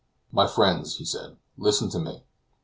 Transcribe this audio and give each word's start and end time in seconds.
"My 0.31 0.47
friends," 0.47 0.95
he 0.95 1.05
said, 1.05 1.37
"listen 1.59 1.89
to 1.91 1.99
me. 1.99 2.23